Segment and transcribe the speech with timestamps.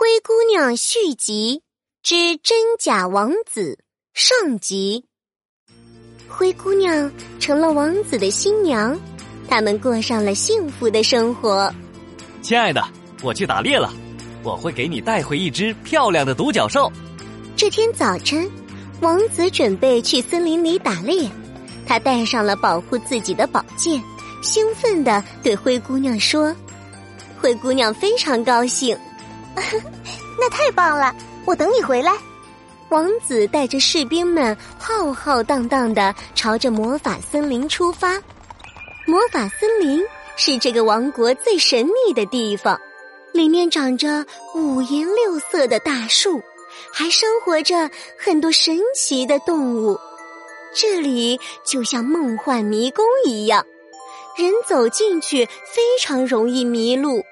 [0.00, 1.60] 灰姑娘续集
[2.02, 3.78] 之真假王子
[4.14, 5.04] 上集。
[6.26, 8.98] 灰姑娘成了王子的新娘，
[9.46, 11.70] 他们过上了幸福的生活。
[12.40, 12.82] 亲爱的，
[13.22, 13.92] 我去打猎了，
[14.42, 16.90] 我会给你带回一只漂亮的独角兽。
[17.54, 18.50] 这天早晨，
[19.02, 21.28] 王子准备去森林里打猎，
[21.86, 24.02] 他带上了保护自己的宝剑，
[24.42, 26.56] 兴奋地对灰姑娘说
[27.38, 28.98] ：“灰姑娘非常高兴。”
[30.38, 31.14] 那太棒了！
[31.44, 32.12] 我等你回来。
[32.90, 38.20] 王子带着士兵们浩浩荡荡的朝着魔法森林出发。
[39.06, 40.02] 魔法森林
[40.36, 42.80] 是这个王国最神秘的地方，
[43.32, 44.24] 里面长着
[44.54, 46.40] 五颜六色的大树，
[46.92, 49.98] 还生活着很多神奇的动物。
[50.74, 53.64] 这里就像梦幻迷宫一样，
[54.36, 57.22] 人走进去非常容易迷路。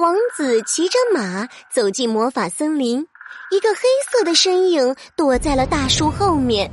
[0.00, 3.06] 王子骑着马走进魔法森林，
[3.50, 6.72] 一个黑色的身影躲在了大树后面。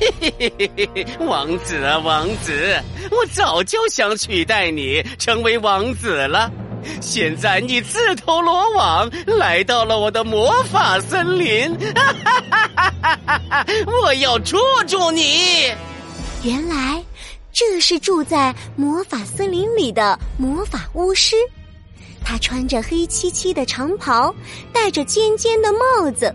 [0.00, 2.82] 嘿嘿嘿嘿嘿嘿，王子啊，王子，
[3.12, 6.50] 我早就想取代你成为王子了。
[7.00, 13.66] 现在你自投罗网，来到了我的魔法森林，哈哈哈哈哈哈！
[14.02, 15.72] 我要捉住你。
[16.42, 17.00] 原来
[17.52, 21.36] 这是住在魔法森林里的魔法巫师。
[22.28, 24.34] 他穿着黑漆漆的长袍，
[24.72, 26.34] 戴着尖尖的帽子，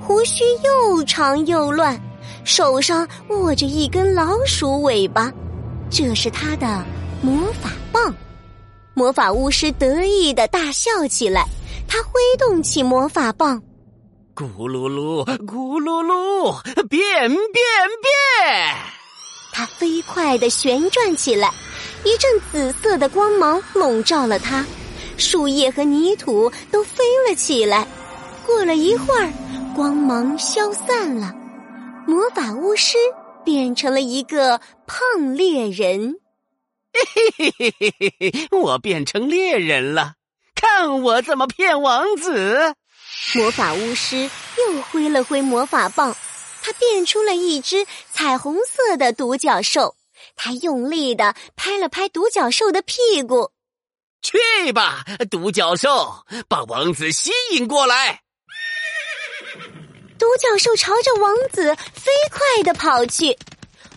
[0.00, 1.96] 胡须又长又乱，
[2.42, 5.32] 手上握着一根老鼠尾巴，
[5.88, 6.84] 这是他的
[7.22, 8.12] 魔法棒。
[8.94, 11.46] 魔法巫师得意的大笑起来，
[11.86, 13.62] 他挥动起魔法棒，
[14.34, 17.38] 咕噜噜，咕噜噜，变变
[18.02, 18.74] 变！
[19.52, 21.54] 他飞快的旋转起来，
[22.02, 24.66] 一阵紫色的光芒笼罩了它。
[25.18, 27.86] 树叶和泥土都飞了起来。
[28.46, 29.30] 过了一会儿，
[29.76, 31.34] 光芒消散了，
[32.06, 32.96] 魔法巫师
[33.44, 36.14] 变成了一个胖猎人。
[36.94, 37.00] 嘿
[37.36, 38.48] 嘿嘿嘿嘿嘿！
[38.58, 40.14] 我变成猎人了，
[40.54, 42.74] 看我怎么骗王子！
[43.34, 46.16] 魔法巫师又挥了挥魔法棒，
[46.62, 49.94] 他变出了一只彩虹色的独角兽。
[50.34, 53.50] 他用力的拍了拍独角兽的屁股。
[54.22, 58.22] 去吧，独角兽，把王子吸引过来。
[60.18, 63.38] 独角兽朝着王子飞快的跑去，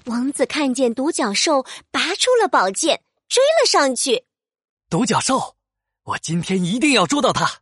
[0.06, 4.26] 王子看见独角兽，拔出了宝剑，追了上去。
[4.90, 5.56] 独角兽，
[6.04, 7.61] 我今天一定要捉到它。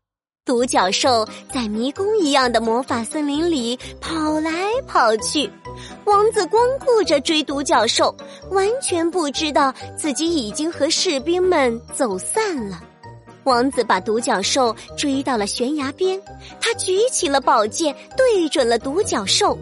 [0.49, 1.23] 独角兽
[1.53, 4.51] 在迷宫一样的魔法森林里跑来
[4.87, 5.47] 跑去，
[6.05, 8.11] 王子光顾着追独角兽，
[8.49, 12.81] 完全不知道自己已经和士兵们走散了。
[13.43, 16.19] 王子把独角兽追到了悬崖边，
[16.59, 19.55] 他举起了宝剑，对准了独角兽。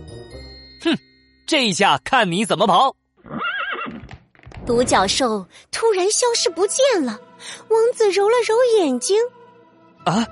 [0.85, 0.97] 哼，
[1.45, 2.95] 这下看你怎么跑！
[4.65, 7.19] 独角兽突然消失不见了，
[7.67, 9.17] 王子揉了揉眼睛，
[10.05, 10.25] 啊！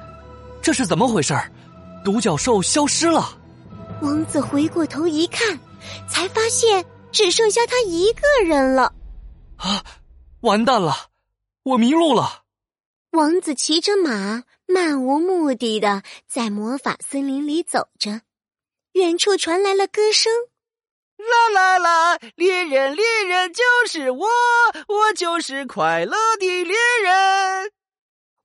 [0.66, 1.52] 这是怎么回事儿？
[2.04, 3.38] 独角兽消失了。
[4.02, 5.60] 王子回过头一看，
[6.10, 8.92] 才发现只剩下他一个人了。
[9.58, 9.84] 啊，
[10.42, 10.96] 完蛋了，
[11.62, 12.42] 我迷路了。
[13.12, 18.22] 王子骑着马，漫无目的的在魔法森林里走着。
[18.94, 20.34] 远处传来了歌声
[21.22, 24.28] ：“啦啦啦，猎人，猎人就是我，
[24.88, 27.55] 我就是快乐的猎人。”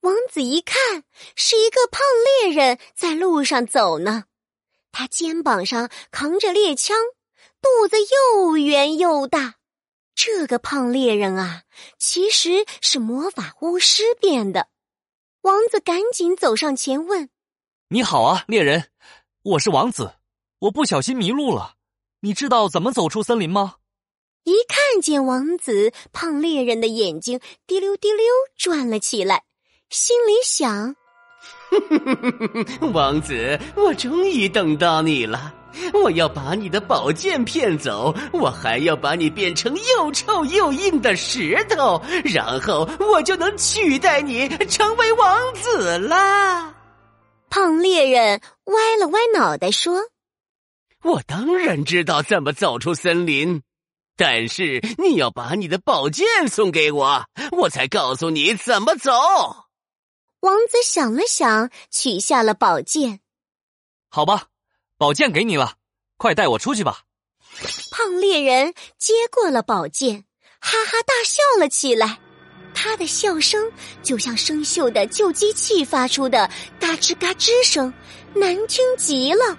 [0.00, 1.04] 王子一看，
[1.36, 2.00] 是一个胖
[2.42, 4.24] 猎人在路上走呢。
[4.92, 6.96] 他肩膀上扛着猎枪，
[7.60, 9.56] 肚子又圆又大。
[10.14, 11.64] 这个胖猎人啊，
[11.98, 14.68] 其实是魔法巫师变的。
[15.42, 17.28] 王子赶紧走上前问
[17.88, 18.90] ：“你好啊，猎人，
[19.42, 20.14] 我是王子，
[20.60, 21.74] 我不小心迷路了。
[22.20, 23.76] 你知道怎么走出森林吗？”
[24.44, 28.24] 一看见王子，胖猎人的眼睛滴溜滴溜
[28.56, 29.44] 转了起来。
[29.90, 30.94] 心里想
[32.94, 35.52] ：“王子，我终于等到你了！
[35.92, 46.72] 我要把你的宝剑骗走，我还要把你变成又臭又硬的石头，然后我就能取代你成为王子啦。”
[47.50, 50.02] 胖猎人歪了歪脑袋说
[51.02, 53.62] ：“我当然知道怎么走出森林，
[54.16, 59.10] 但是你要把你的宝剑送给我，我才告诉你怎么走。”
[60.40, 63.20] 王子想了想，取下了宝剑。
[64.08, 64.46] 好吧，
[64.96, 65.74] 宝剑给你了，
[66.16, 67.02] 快带我出去吧。
[67.90, 70.24] 胖猎人接过了宝剑，
[70.58, 72.18] 哈哈大笑了起来。
[72.72, 73.70] 他的笑声
[74.02, 76.48] 就像生锈的旧机器发出的
[76.78, 77.92] 嘎吱嘎吱声，
[78.34, 79.58] 难听极了。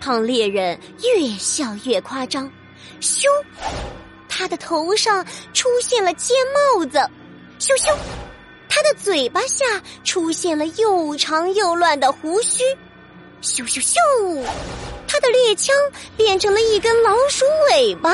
[0.00, 2.52] 胖猎人越笑越夸张，
[3.00, 3.24] 咻，
[4.28, 5.24] 他的头上
[5.54, 6.36] 出现了尖
[6.76, 6.98] 帽子，
[7.58, 7.96] 咻咻，
[8.74, 9.64] 他的嘴巴下
[10.02, 12.64] 出现了又长又乱的胡须，
[13.40, 14.44] 咻咻咻，
[15.06, 15.72] 他的猎枪
[16.16, 18.12] 变成了一根老鼠尾巴。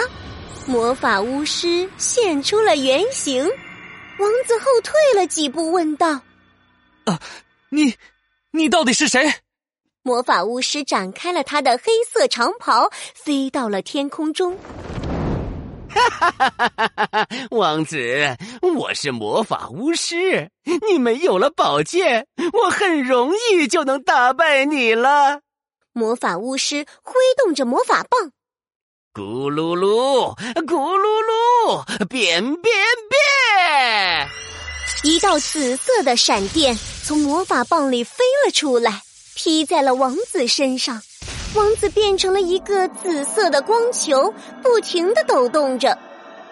[0.67, 6.21] 魔法巫师现出了原形，王子后退了几步，问道
[7.07, 7.19] ：“啊，
[7.71, 7.95] 你，
[8.51, 9.33] 你到底是谁？”
[10.05, 14.59] 魔法巫师展开了他的黑色长袍，飞到了天空中。
[15.93, 17.29] 哈哈哈哈哈哈！
[17.51, 17.99] 王子，
[18.75, 20.51] 我是魔法巫师，
[20.89, 25.41] 你没有了宝剑，我很容易就能打败你了。
[25.93, 28.31] 魔法巫师挥动着魔法棒。
[29.13, 32.75] 咕噜噜，咕噜噜，变变
[33.11, 34.29] 变！
[35.03, 39.03] 一道紫色的闪电从魔法棒里飞了出来，
[39.35, 41.03] 劈在了王子身上。
[41.55, 44.33] 王子变成了一个紫色的光球，
[44.63, 45.99] 不停的抖动着。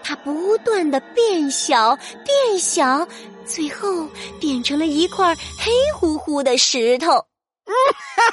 [0.09, 1.95] 它不断的变小，
[2.25, 3.07] 变小，
[3.45, 4.07] 最后
[4.39, 7.11] 变成了一块黑乎乎的石头。
[7.11, 7.21] 哈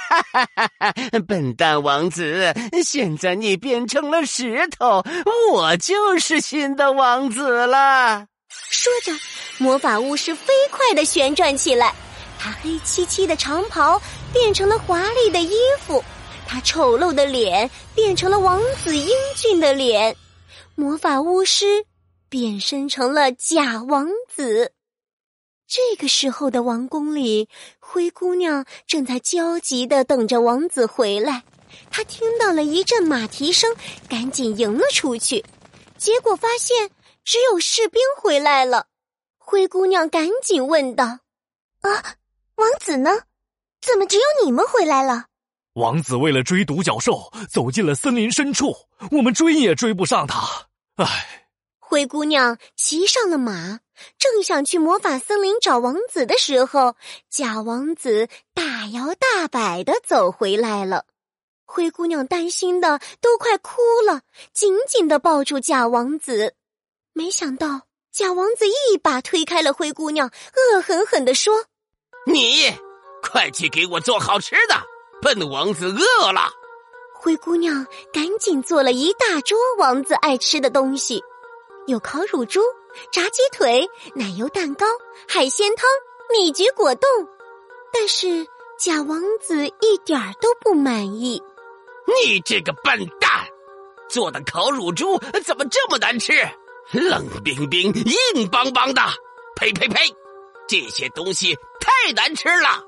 [0.09, 0.69] 哈哈！
[0.79, 2.51] 哈笨蛋王子，
[2.83, 5.05] 现在你变成了石头，
[5.53, 8.25] 我就是新的王子了。
[8.49, 9.13] 说着，
[9.59, 11.95] 魔法巫师飞快的旋转起来，
[12.39, 14.01] 他黑漆漆的长袍
[14.33, 15.53] 变成了华丽的衣
[15.87, 16.03] 服，
[16.49, 20.17] 他丑陋的脸变成了王子英俊的脸，
[20.79, 21.87] 魔法巫师
[22.29, 24.75] 变身成了假王子。
[25.67, 27.49] 这个时候的王宫里，
[27.81, 31.45] 灰姑娘正在焦急的等着王子回来。
[31.91, 33.75] 她听到了一阵马蹄声，
[34.07, 35.43] 赶紧迎了出去，
[35.97, 36.91] 结果发现
[37.25, 38.89] 只有士兵回来了。
[39.39, 41.21] 灰姑娘赶紧问道
[41.81, 42.17] ：“啊，
[42.57, 43.11] 王子呢？
[43.81, 45.29] 怎么只有你们回来了？”
[45.75, 48.75] 王子为了追独角兽，走进了森林深处，
[49.11, 50.66] 我们追也追不上他。
[50.97, 51.43] 唉。
[51.79, 53.79] 灰姑娘骑上了马，
[54.19, 56.97] 正想去魔法森林找王子的时候，
[57.31, 61.05] 假王子大摇大摆的走回来了。
[61.65, 64.23] 灰姑娘担心的都快哭了，
[64.53, 66.55] 紧紧的抱住假王子。
[67.13, 70.33] 没想到，假王子一把推开了灰姑娘，
[70.75, 71.67] 恶狠狠的说
[72.27, 72.75] ：“你
[73.23, 74.75] 快去给我做好吃的，
[75.23, 76.51] 笨王子饿了。”
[77.27, 81.21] 灰姑娘赶紧做了一大桌王子爱吃的东西。
[81.89, 82.61] 有烤乳猪、
[83.11, 83.85] 炸鸡腿、
[84.15, 84.87] 奶油蛋糕、
[85.27, 85.89] 海鲜汤、
[86.33, 87.09] 蜜桔果冻，
[87.93, 88.47] 但是
[88.79, 91.43] 假王子一点儿都不满意。
[92.07, 93.49] 你这个笨蛋，
[94.09, 96.33] 做的烤乳猪怎么这么难吃？
[96.93, 97.93] 冷冰冰、
[98.35, 99.03] 硬邦邦的，
[99.57, 100.15] 呸呸呸！
[100.69, 102.85] 这些东西太难吃了。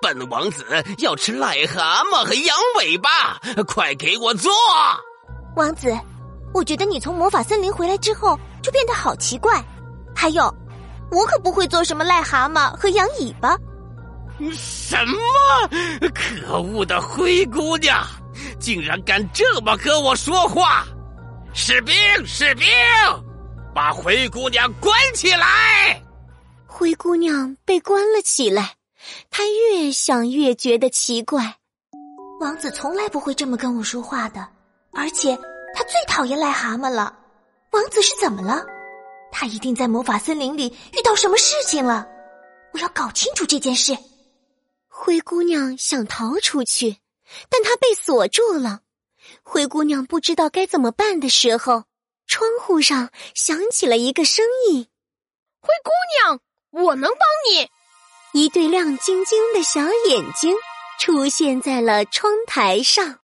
[0.00, 0.64] 本王子
[0.98, 4.50] 要吃癞蛤蟆和羊尾巴，快给我做！
[5.56, 5.96] 王子。
[6.54, 9.62] 我觉得你从魔法森林回来之后就变得好奇怪，
[10.16, 10.44] 还有，
[11.10, 13.54] 我可不会做什么癞蛤蟆和羊尾巴。
[14.52, 15.18] 什么？
[16.14, 18.02] 可恶的灰姑娘，
[18.58, 20.86] 竟然敢这么和我说话！
[21.52, 21.94] 士兵，
[22.24, 22.66] 士兵，
[23.74, 26.02] 把灰姑娘关起来！
[26.66, 28.74] 灰姑娘被关了起来，
[29.30, 31.56] 她越想越觉得奇怪。
[32.40, 34.48] 王子从来不会这么跟我说话的，
[34.92, 35.38] 而且。
[35.74, 37.16] 他最讨厌癞蛤蟆了，
[37.72, 38.66] 王子是怎么了？
[39.30, 42.08] 他一定在魔法森林里遇到什么事情了，
[42.72, 43.96] 我要搞清楚这件事。
[44.88, 46.96] 灰姑娘想逃出去，
[47.48, 48.80] 但她被锁住了。
[49.44, 51.84] 灰姑娘不知道该怎么办的时候，
[52.26, 54.88] 窗户上响起了一个声音
[55.60, 56.40] ：“灰姑娘，
[56.86, 57.68] 我能帮你。”
[58.32, 60.54] 一对亮晶晶的小眼睛
[61.00, 63.16] 出现在了窗台上。